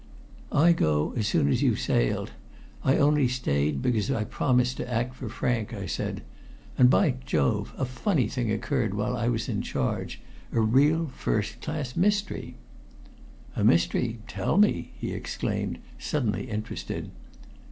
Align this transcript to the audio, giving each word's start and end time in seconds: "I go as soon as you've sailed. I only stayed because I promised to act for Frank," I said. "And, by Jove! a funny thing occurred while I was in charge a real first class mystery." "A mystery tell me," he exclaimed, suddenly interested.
"I 0.55 0.71
go 0.73 1.13
as 1.15 1.27
soon 1.27 1.47
as 1.47 1.61
you've 1.61 1.79
sailed. 1.79 2.31
I 2.83 2.97
only 2.97 3.27
stayed 3.27 3.83
because 3.83 4.09
I 4.09 4.23
promised 4.23 4.77
to 4.77 4.91
act 4.91 5.13
for 5.13 5.29
Frank," 5.29 5.75
I 5.75 5.85
said. 5.85 6.23
"And, 6.75 6.89
by 6.89 7.17
Jove! 7.23 7.71
a 7.77 7.85
funny 7.85 8.27
thing 8.27 8.51
occurred 8.51 8.95
while 8.95 9.15
I 9.15 9.27
was 9.27 9.47
in 9.47 9.61
charge 9.61 10.19
a 10.51 10.59
real 10.59 11.11
first 11.15 11.61
class 11.61 11.95
mystery." 11.95 12.55
"A 13.55 13.63
mystery 13.63 14.17
tell 14.27 14.57
me," 14.57 14.89
he 14.97 15.13
exclaimed, 15.13 15.77
suddenly 15.99 16.49
interested. 16.49 17.11